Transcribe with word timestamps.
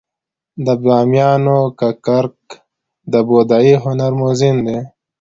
د 0.65 0.67
بامیانو 0.83 1.59
ککرک 1.79 2.39
د 3.11 3.13
بودايي 3.27 3.75
هنر 3.83 4.11
موزیم 4.19 4.57
دی 4.67 4.79